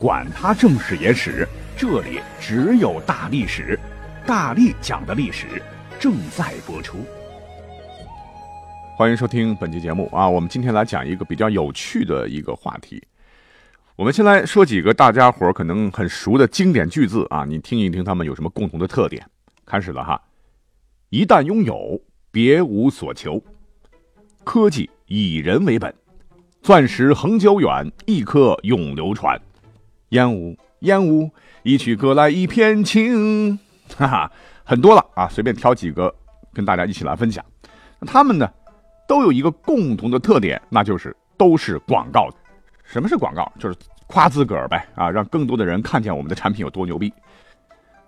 [0.00, 1.46] 管他正史野史。
[1.76, 3.78] 这里只有大历史，
[4.24, 5.60] 大力讲的历史
[5.98, 6.98] 正在播出。
[8.96, 10.28] 欢迎收听本期节目啊！
[10.28, 13.02] 我们今天来讲一个比较有趣的一个话题。
[13.96, 19.24] 我们先来说几个大家伙可能很熟的经典句子啊，你听一听，他们有什么共同的特点？
[19.66, 20.20] 开始了哈！
[21.10, 23.42] 一旦拥有，别无所求。
[24.44, 25.92] 科技以人为本，
[26.62, 29.40] 钻石恒久远，一颗永流传。
[30.10, 31.30] 烟雾，烟雾。
[31.64, 33.58] 一曲歌来一片情，
[33.96, 34.32] 哈哈，
[34.64, 36.14] 很多了啊，随便挑几个
[36.54, 37.44] 跟大家一起来分享。
[38.06, 38.48] 他们呢
[39.06, 42.30] 都有一个共同的特点，那就是都是广告。
[42.84, 43.52] 什么是广告？
[43.58, 47.12] 就是夸自个儿呗啊，让更多的人看见我们的产品有多牛逼。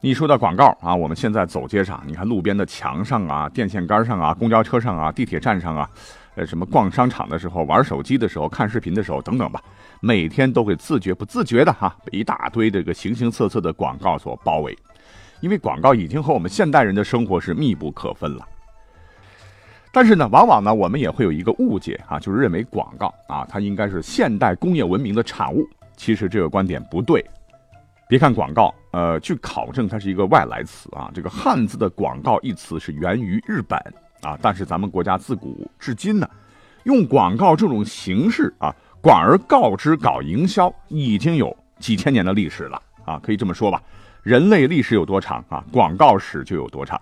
[0.01, 5.91] 一说到广告啊，我们现在走街上，你看路边的墙上啊、电线杆上啊、公交车上啊、地铁站上啊。
[6.37, 9.61] 呃，什么逛商场的时候、玩手机的时候、看视频的时候等等吧，
[10.01, 14.77] 每天都会自觉不自觉的哈，被一大堆这个形形色色的广告所包围，
[15.41, 18.47] 因为广告已经和我们现代人的生活是密不可分了。
[19.92, 25.69] 但是呢，往往呢，我们也会有一个误解啊，就是认为广告啊，它应该是现代工业文明的产物。
[25.97, 27.25] 其实这个观点不对。
[28.09, 33.79] 别看广告，呃，据考证，它是一个外来词啊，这个汉字的“广告”一词是源于日本。
[34.23, 34.39] 啊！
[34.42, 36.29] 但是咱们国家自古至今呢，
[36.83, 38.70] 用广告这种形式啊，
[39.03, 43.19] 广而告之搞营销，已经有几千年的历史了啊！
[43.23, 43.83] 可以这么说吧，
[44.23, 47.01] 人类历史有多长啊，广告史就有多长。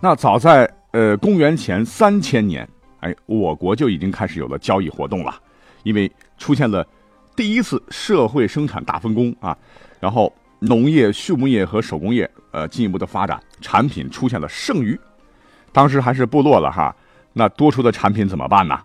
[0.00, 2.68] 那早在呃公元前三千年，
[3.00, 5.34] 哎，我国就已经开始有了交易活动了，
[5.82, 6.86] 因为出现了
[7.34, 9.56] 第一次社会生产大分工啊，
[9.98, 14.98] 然后农业、畜牧业和手工业呃进一步的发展，产品出现了剩余。
[15.72, 16.94] 当时还是部落了哈，
[17.32, 18.78] 那多出的产品怎么办呢？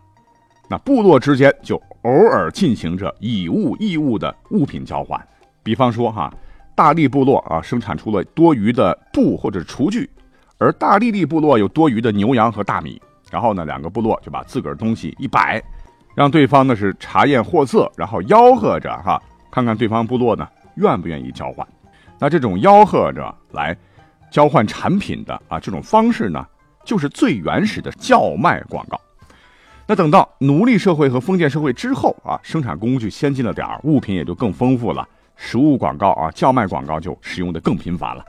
[0.70, 5.20] 那部落之间就偶尔进行着以物易物的物品交换。
[5.64, 6.34] 比方说哈，
[6.76, 10.10] 大力部落啊生产出了多余的布或者厨具，
[10.58, 15.62] 而大力力部落有多余的牛羊和大米，然后呢两个部落就把自个儿东西一摆，
[16.16, 19.22] 让对方呢是查验货色，然后吆喝着哈，
[19.52, 21.68] 看看对方部落呢愿不愿意交换。
[22.18, 23.76] 那这种吆喝着来
[24.32, 26.46] 交换产品的啊这种方式呢？
[26.86, 29.00] 就是最原始的叫卖广告。
[29.90, 35.04] 那等到奴隶社会和封建社会之后啊，生产工具先进了点儿，物品也就更丰富了，
[35.36, 38.24] 实物广告啊、叫卖广告就使用的更频繁了。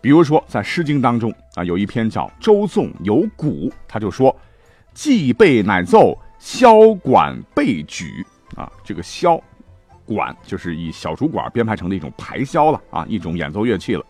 [0.00, 4.34] 比如说在《诗经》当中啊，有一篇叫《周颂有鼓》，他就说
[4.94, 8.24] ：“既备乃奏，箫管备举。”
[8.56, 9.38] 啊，这个箫
[10.06, 14.02] 管就是以小竹管编排成的一种排箫了啊，一种演奏乐器了。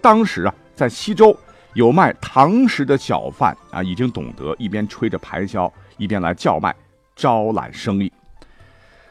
[0.00, 1.36] 当时啊，在西周。
[1.74, 6.74] 有卖唐食的小贩啊，已经懂得一边吹着排箫，一边来叫卖，
[7.14, 8.12] 招揽生意。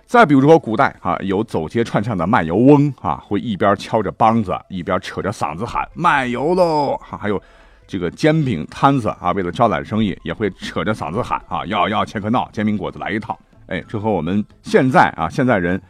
[0.05, 6.97] 再比如说古代啊，有走街串巷的卖油翁啊，会一边敲着梆子，一边扯着嗓子喊卖油喽。
[6.97, 7.41] 还有
[7.87, 13.39] 这个煎饼摊子啊，为了招揽生意，也会扯着嗓子喊啊，要要切克闹，煎饼果子来一套。
[13.67, 15.81] 哎，这和我们现在啊，现在人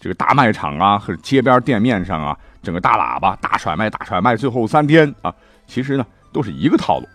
[0.00, 5.34] 这个大卖场啊，或者街边店面上啊，整个大喇叭大甩卖，大甩卖，最后三天啊，
[5.66, 6.06] 其实呢。
[6.32, 7.08] 都是一个套路。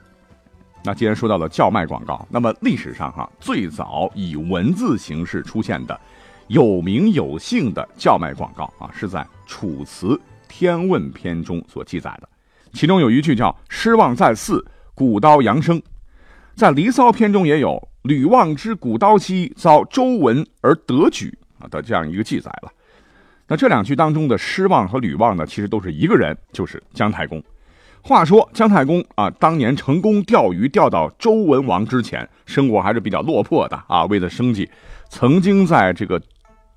[0.84, 6.00] 那既然说到了叫卖广告，那么历史上哈最早以文字形式出现的
[6.48, 12.28] 有名有姓的叫卖广告啊，是在《楚辞天问篇》中所记载的。
[12.74, 14.66] 其中有一句叫“失望在寺，
[14.96, 15.82] 古刀扬声”。
[16.56, 22.72] 在《离骚》篇中也有“吕望之古刀兮，遭周文而得举”啊的这样一个记载了。
[23.48, 27.42] 那这两句当中的“失望”和“吕望”呢，其实都是一个人，就是姜太公。
[28.04, 34.06] 话说姜太公啊，当年成功钓鱼钓到周文王之前，生活还是比较落魄的啊。
[34.06, 34.68] 为了生计，
[35.08, 36.20] 曾经在这个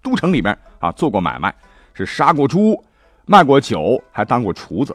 [0.03, 1.53] 都城里边啊做过买卖，
[1.95, 2.83] 是杀过猪，
[3.25, 4.95] 卖过酒，还当过厨子。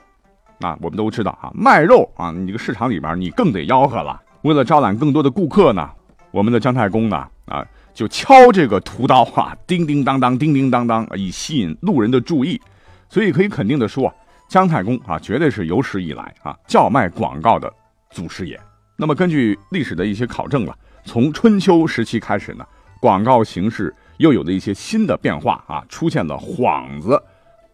[0.59, 4.21] 啊，我们都知道啊，卖肉啊，你这个市场里边你更得吆喝了。
[4.43, 5.89] 为了招揽更多的顾客呢，
[6.31, 12.61] 我们的姜太公呢啊，就敲这个屠刀啊，叮叮当当，叮叮当当，以吸引路人的注意。
[13.07, 14.13] 所以可以肯定的说。
[14.49, 17.71] 姜太公啊，绝对是有史以来啊叫卖广告的
[18.09, 18.59] 祖师爷。
[18.97, 20.75] 那么根据历史的一些考证了，
[21.05, 22.65] 从春秋时期开始呢，
[22.99, 27.21] 广告形式又有了一些新的变化啊，出现了幌子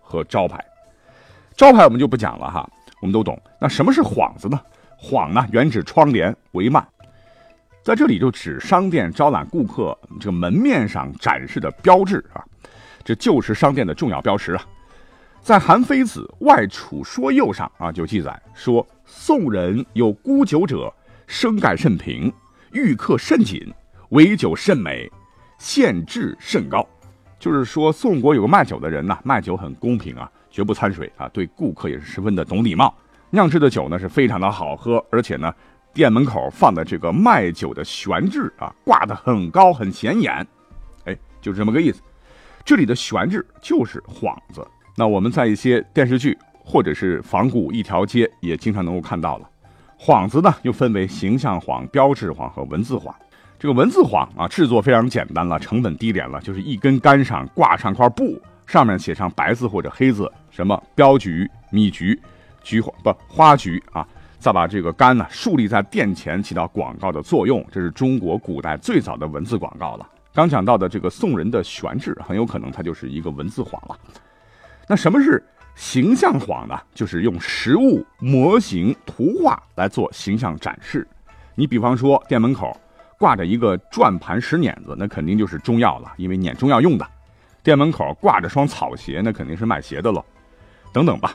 [0.01, 0.63] 和招牌。
[1.56, 2.69] 招牌我们就不讲了哈，
[3.01, 3.42] 我们都懂。
[3.57, 4.60] 那什么是幌子呢？
[5.01, 6.83] 幌呢，原指窗帘帷幔，
[7.83, 12.44] 在这里就指商店招揽顾客这个门面上展示的标志啊，
[13.06, 14.66] 这就是商店的重要标识啊。
[15.45, 20.92] 在《韩非子·外储说右》上啊，就记载说：宋人有沽酒者，
[21.27, 22.33] 生盖甚平，
[22.71, 23.71] 遇客甚紧，
[24.09, 25.07] 唯酒甚美，
[25.59, 26.83] 限制甚高。
[27.38, 32.91] 就是说，宋国有个卖酒的人呐，卖酒很公平啊，绝不掺水啊，对顾客也是十分的懂礼貌。
[33.30, 35.53] 酿制的酒呢是非常的好喝，而且呢，
[35.94, 40.44] 店门口放的这个卖酒的悬置啊，挂的很高很显眼，
[41.03, 42.01] 哎，就是这么个意思。
[42.65, 44.68] 这里的悬置就是幌子。
[44.95, 49.50] 那我们在一些电视剧或者是仿古一条街也经常能够看到了，
[50.00, 53.13] 幌子呢又分为形象幌、标志幌和文字幌。
[53.59, 62.19] 这个文字幌啊，制作非常简单了，成本低廉了，就是一根杆上挂上块布，上面写上白字或者黑字，什么镖局、米局、
[62.63, 64.07] 菊花不花局啊，
[64.39, 67.65] 再把这个杆呢竖立在店前，起到广告的作用。
[67.71, 70.07] 这是中国古代最早的文字广告了。
[70.33, 73.98] 刚讲到的这个宋人的悬置，很有可能它就是一个文字幌了。
[74.87, 75.43] 那什么是
[75.75, 76.79] 形象谎呢？
[76.93, 81.07] 就是用实物、模型、图画来做形象展示。
[81.55, 82.79] 你比方说，店门口
[83.17, 87.07] 挂着一个转盘石碾子，那肯定就是中药了，因为碾中药用的。
[87.63, 90.23] 店门口挂着双草鞋，那肯定是卖鞋的喽。
[90.93, 91.33] 等等吧。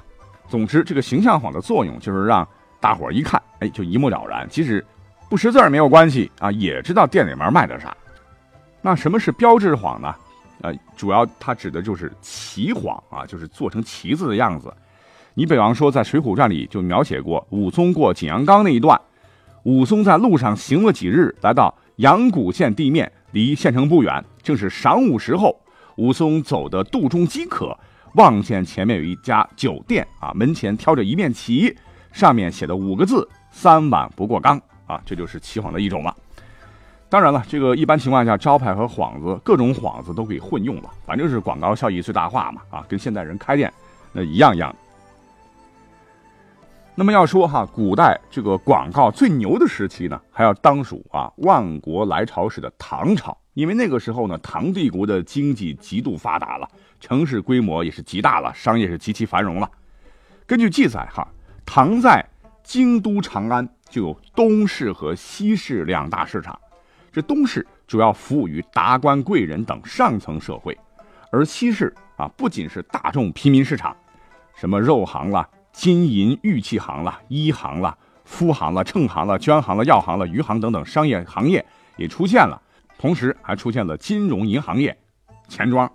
[0.49, 2.47] 总之，这个形象谎的作用就是让
[2.81, 4.49] 大伙一看，哎，就一目了然。
[4.49, 4.85] 即使
[5.29, 7.97] 不识字儿没有关系啊，也知道店里面卖的啥。
[8.81, 10.15] 那什么是标志谎呢？
[10.63, 14.73] 呃，主要它指的就是旗幌啊，就是做成旗子的样子。
[15.35, 19.01] 你比方说，在《水浒传》里就描写过武松过景阳冈那一段，
[19.63, 25.59] 武松在路上行了几日，来到阳谷县地面，离县城不远，正是晌午时候。
[25.97, 27.77] 武松走得肚中饥渴，
[28.15, 31.77] 望见前面有一家酒店啊，门前挑着一面旗，
[32.11, 36.15] 上面写的五个字：“三碗不过冈”啊，这就是旗幌的一种了。
[37.11, 43.73] 当然了，这个一般情况下，招牌和幌子各种幌子都可以混用了，反正是广告效益最大化嘛，啊，跟现代人开店
[44.13, 44.73] 那一样一样。
[46.95, 56.69] 那么要说哈，古代这个广告最牛的时期呢，还要当属啊万国来朝时的唐朝，因为那个时候呢，唐帝国的经济极度发达了，
[57.01, 59.69] 城市规模也是极大了，商业是极其繁荣了。
[60.47, 61.27] 根据记载哈，
[61.67, 62.25] 唐在
[62.63, 66.57] 京都长安就有东市和西市两大市场。
[67.13, 70.79] 这东市主要服务于达官贵人等上层社会，
[71.33, 73.97] 而西市啊，不仅是大众平民市场，
[74.55, 81.65] 什么肉行了、金银玉器行了、衣行了、夫行了、秤行了、绢行了、药行了、余行等等商业行业
[81.97, 82.63] 也出现了，
[82.97, 84.97] 同时还出现了金融银行业、
[85.49, 85.91] 钱庄，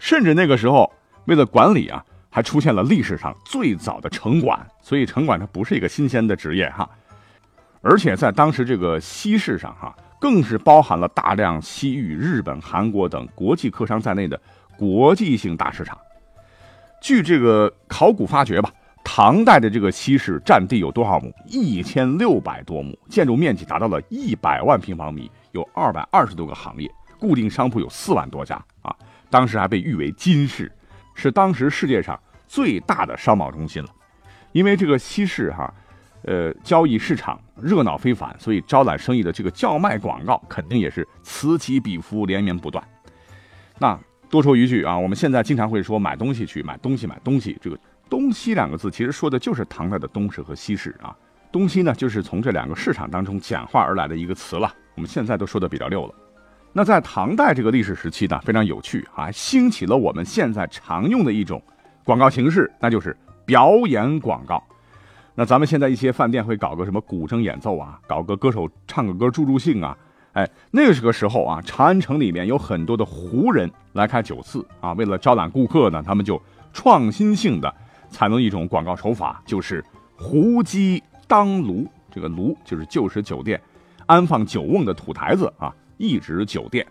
[0.00, 0.92] 甚至那个时候
[1.26, 6.90] 为了管理啊，还出现了历史上最早的城管，所以城管它不是一个新鲜的职业哈，
[7.82, 9.94] 而且在当时这个西市上哈。
[10.24, 14.40] 更是包含了大量西域、日本、韩国等国际客商在内的
[14.74, 15.98] 国际性大市场。
[16.98, 18.72] 据这个考古发掘吧，
[19.04, 21.30] 唐代的这个西市占地有多少亩？
[21.46, 28.96] 一千六百多亩，建筑面积达到了一百万平方米，有二百二十多个行业，固定商铺有四万多家啊！
[29.28, 30.72] 当时还被誉为金市，
[31.14, 32.18] 是当时世界上
[32.48, 33.90] 最大的商贸中心了。
[34.52, 35.70] 因为这个西市哈。
[36.24, 42.82] 呃，交易市场热闹非凡，所以招揽生意的这个叫卖广告肯定也是此起彼伏，连绵不断。
[43.78, 43.98] 那
[44.30, 51.14] 多说一句啊，我们现在经常会说买东西去买东西买东西，这个“东西”两个字其实说的就是唐代的东市和西市啊。
[51.52, 54.72] 东西呢，就是从这两个市场当中简化而来的一个词了。
[54.96, 56.14] 我们现在都说的比较溜了。
[56.72, 61.62] 那在唐代这个历史时期呢，非常有趣啊，兴起了我们现在常用的一种
[62.02, 64.62] 广告形式，那就是表演广告。
[65.36, 69.96] 那咱们现在一些饭店会搞个什么古筝演奏啊，搞个歌手唱个歌助助兴啊，
[70.32, 76.40] 哎，那个时候啊，长安城里面有很多的胡人来开酒肆啊，为了招揽顾客呢，他们就
[76.72, 77.74] 创新性的
[78.10, 79.84] 采用一种广告手法，就是
[80.16, 83.60] 胡姬当炉，这个炉就是旧时酒店
[84.06, 86.86] 安放酒瓮的土台子啊，一指酒店，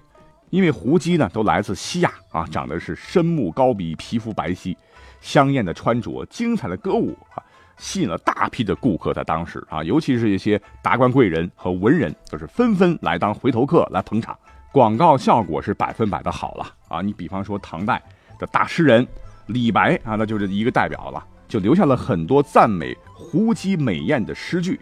[0.50, 4.76] 因为胡姬呢都来自西亚啊，长得是深目高鼻，皮肤白皙，
[5.22, 7.40] 香艳的穿着，精彩的歌舞啊。
[7.78, 14.38] 吸引了大批的顾客，在当时啊，尤其是一些达官贵人和文人，都是纷纷来当回头客来捧场，
[14.72, 17.02] 广告效果是百分百的好了啊！
[17.02, 18.02] 你比方说唐代
[18.40, 19.06] 的大诗人
[19.48, 24.80] 李白啊，那就是一个代表了，就留下了很多赞美胡姬美艳的诗句：“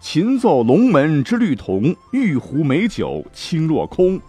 [0.00, 4.20] 琴奏龙门之律同，玉壶美酒清若空。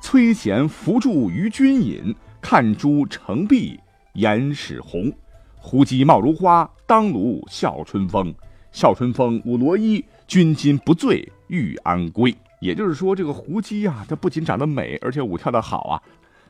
[0.00, 3.80] 崔贤扶助于君饮，看朱成碧
[4.14, 5.12] 颜始红。”
[5.56, 8.34] 胡姬貌如花，当卢笑春风。
[8.72, 12.34] 笑春风舞罗衣，君今不醉欲安归。
[12.60, 16.02] 也就是说，这个胡姬啊，她不仅长得美，而且舞跳得好啊，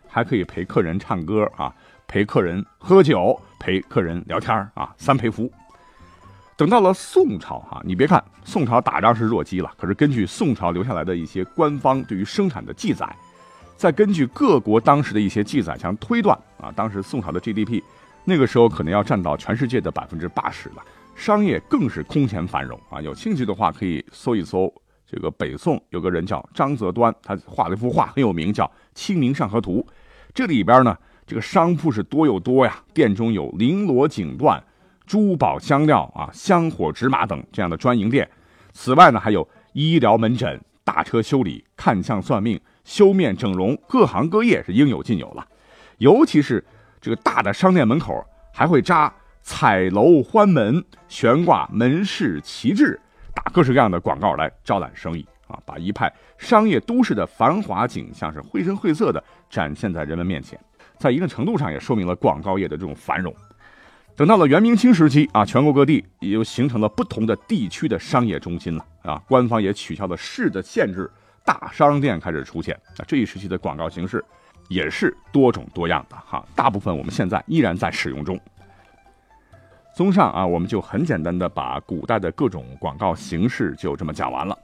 [0.09, 1.75] 还可以陪客人唱歌啊，
[2.07, 5.50] 陪客人喝酒，陪客人聊天啊，三陪服。
[6.57, 13.07] 等到了宋朝哈，你别看宋朝打仗是弱鸡了，可是根据宋朝留下来的一些官方对于生产的记载，
[13.76, 17.83] 再根据各国当时的一些记载，想推断啊，当时宋朝的 GDP，
[18.25, 20.76] 那个时候可能要占到全世界的百分之八十了。
[21.14, 23.00] 商业更是空前繁荣啊！
[23.00, 24.73] 有兴趣的话可以搜一搜，
[25.07, 28.64] 这个北宋有个人叫张择端，他画了一幅画很有名，叫
[28.95, 29.81] 《清明上河图》。
[30.33, 34.61] 这里边呢，这个商铺是多又多呀，店中有绫罗锦缎、
[35.07, 38.28] 珠宝香料啊、香火纸马等这样的专营店。
[38.73, 45.47] 此外呢，还有医疗门诊、大车修理、看相算命、修面整容，各行各业是应有尽有了。
[45.99, 46.64] 尤其是
[47.05, 49.13] 这个大的商店门口还会扎。
[49.43, 52.99] 彩楼欢门，悬挂门市旗帜，
[53.35, 55.61] 打各式各样的广告来招揽生意啊！
[55.67, 60.59] 把一派商业都市的繁华景象是绘声绘色的展现在人们面前，
[60.97, 63.35] 在一定程度上也说明了广告业的这种繁荣。
[64.17, 71.11] 等到了元明清时期啊，全国各地也就形成了不同的地区的商业中心了啊，官方也取消了市的限制，
[71.45, 72.75] 大商店开始出现。
[72.97, 74.25] 啊这一时期的广告形式
[74.68, 78.38] 也是多种多样的哈，大部分我们现在依然在使用中。
[79.94, 84.59] 综上啊，我们就很简单的把古代的各种广告形式就这么讲完了。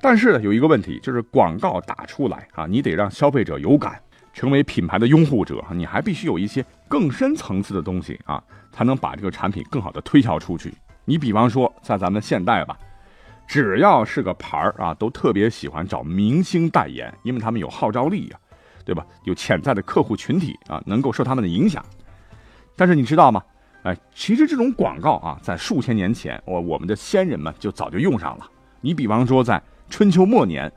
[0.00, 4.00] 但是呢，有一个问题，就是广告打出来啊，你得让消费者有感，
[4.32, 10.72] 成为品牌的拥护者，你还必须有一些更深层次的东西啊，才能把这个产品更好的推销出去。
[11.04, 12.78] 你比方说，在咱们现代吧，
[13.48, 18.38] 只要是个牌儿啊，都特别喜欢找明星代言，因为他们有号召力呀，
[18.84, 19.06] 对吧？
[19.24, 21.84] 有潜在的客户群体啊，能够受他们的影响。
[22.76, 23.42] 但是你知道吗？
[23.82, 28.48] 哎，其实这种广告啊，在数千年前，我我们的先人们就早就用上了。
[28.80, 29.60] 你比方说，在
[29.90, 30.72] 春秋末年，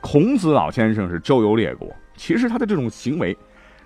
[0.00, 3.36] 孔子老先生是周游列国，其实他的这种行为，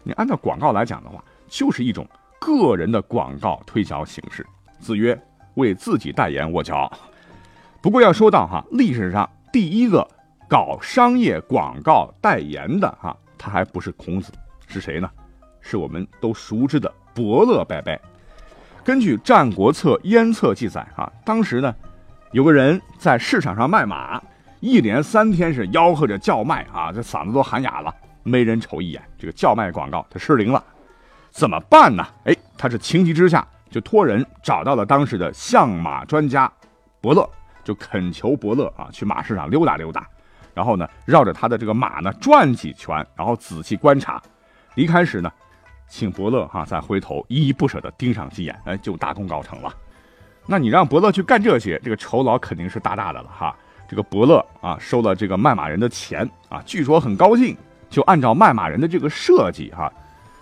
[0.02, 2.06] 你按照广告来讲的话，就是一种
[2.38, 4.46] 个人的广告推销形式。
[4.78, 5.18] 子曰
[5.56, 6.92] ：“为自己代言，我骄傲。”
[7.82, 10.06] 不过要说到哈，历史上第一个
[10.48, 14.30] 搞商业广告代言的哈，他还不是孔子，
[14.66, 15.10] 是谁呢？
[15.62, 17.98] 是我们都熟知的伯乐伯伯。
[18.84, 21.74] 根据《战国策·燕策》记载，啊，当时呢，
[22.32, 24.22] 有个人在市场上卖马，
[24.60, 29.02] 一连三天是吆喝着叫卖，啊，这嗓子都喊哑了，没人瞅一眼。
[29.18, 30.62] 这个叫卖广告他失灵了，
[31.30, 32.06] 怎么办呢？
[32.24, 36.50] 哎，他是情急之下就托人找到了当时的相马专家
[37.00, 37.26] 伯乐，
[37.64, 40.06] 就恳求伯乐啊去马市场溜达溜达，
[40.60, 44.20] 然后呢绕着他的这个马呢转几圈，然后仔细观察。
[44.74, 45.32] 离开时呢。
[45.92, 49.74] 请伯乐哈再回头依依不舍地盯上几眼，哎，就大功告成了。
[50.46, 53.56] 那你让伯乐去干这些，这个酬劳肯定是大大的了哈。
[53.88, 57.56] 这个伯乐啊，收了这个卖马人的钱啊，据说很高兴，
[57.88, 59.92] 就按照卖马人的这个设计哈，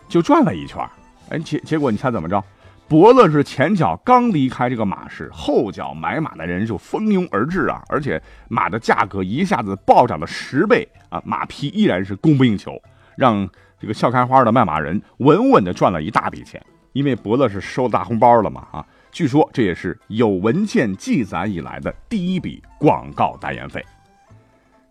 [0.06, 0.86] 就转了一圈。
[1.30, 2.44] 哎，结结果你猜怎么着？
[2.88, 12.80] 伯乐是前脚刚离开这个马市，后脚买马的人就蜂拥而至啊，而且马的价格一下子暴涨了十倍啊，马匹依然是供不应求，
[13.16, 13.48] 让。
[13.80, 16.60] 这个笑开花的卖马人稳稳的赚了一大笔钱，
[16.94, 18.84] 因为伯乐是收大红包了嘛啊！
[19.12, 23.80] 据说这也是有文件记载以来的第一笔广告代言费。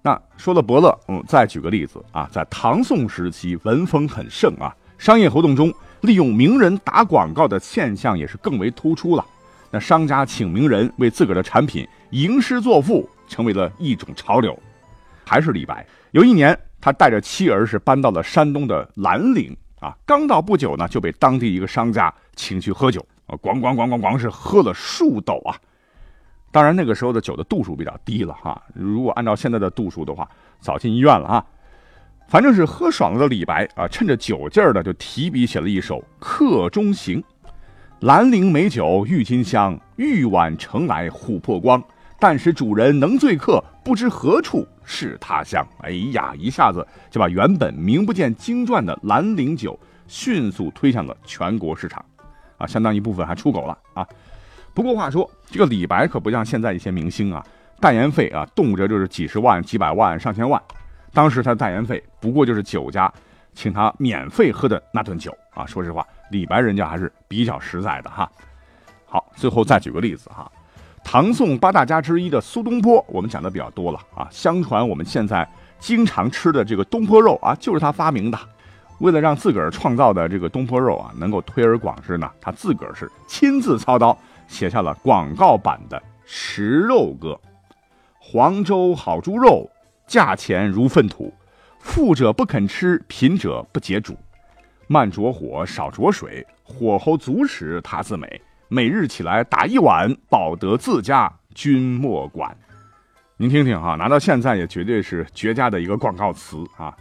[0.01, 5.69] 那说了伯乐，嗯，再举个例子啊，在唐宋时期文风很盛啊，商业活动中
[6.01, 9.25] 利用名人打广告的现象也是更为突出了。
[9.71, 14.57] 那商家请名人为自个儿的产品吟诗作赋，成为了一种潮流。
[15.25, 16.57] 还是李白，有一年。
[16.79, 25.57] 他带着妻儿是搬到了山东的兰陵啊，刚到不久呢，就被当地一个商家请去喝酒啊，咣咣咣咣咣是喝了数斗啊。
[26.51, 30.29] 当然那个时候的酒的度数比较低了哈，如果按照现在的度数的话，
[30.61, 31.43] 早进医院了啊。
[32.27, 37.21] 反正是喝爽了的李白啊，趁着酒劲儿呢，就提笔写了一首《客中行》：
[38.01, 41.81] 兰陵美酒郁金香，玉碗盛来琥珀光。
[42.19, 45.65] 但使主人能醉客，不知何处是他乡。
[45.83, 52.03] 哎呀，一下子就把原本名不见经传的兰陵酒迅速推向了全国市场，
[52.57, 54.05] 啊，相当一部分还出口了啊。
[54.73, 57.45] 不过话说，这个李白可不像现在一些明星啊，
[57.79, 60.61] 代言费啊，动辄就是几十万、几百万、上千万。
[61.13, 63.11] 当时他的代言费不过就是酒家
[63.53, 65.65] 请他免费喝的那顿酒啊。
[65.65, 68.29] 说实话，李白人家还是比较实在的哈。
[69.05, 70.51] 好，最后再举个例子哈。
[71.03, 74.27] 唐宋八大家之一的苏东坡，我们讲的比较多了啊。
[74.29, 75.47] 相传我们现在
[75.79, 78.37] 经常吃的这个东坡肉啊，就是他发明的。
[78.99, 87.39] 为了让自个儿创造的这个东坡肉啊能够推而广之呢，他自个儿是亲自操刀写下了广告版的食肉歌：
[88.19, 89.69] 黄州好猪肉，
[90.07, 91.33] 价钱如粪土，
[91.79, 94.17] 富者不肯吃，贫者不解煮。
[94.87, 98.41] 慢着火，少着水，火候足时它自美。
[98.69, 102.55] 每日起来打一碗，保得自家君莫管。
[103.35, 106.95] 您听听哈，拿到现在也绝对是绝佳的一个广告词啊。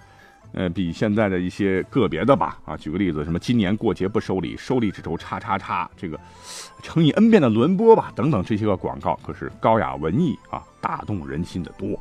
[0.52, 6.18] 呃，比现在的一些个别的吧啊，举个例子，什么今年过节不收礼，收礼只收叉叉叉，这个
[6.82, 12.00] 乘以 n 遍的轮播吧，等等这些个广告可是高雅文艺啊，打动人心的多。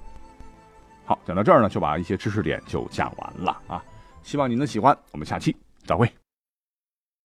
[1.05, 3.83] 好，讲到这儿呢，就把一些知识点就讲完了啊，
[4.23, 6.11] 希望您能喜欢，我们下期再会。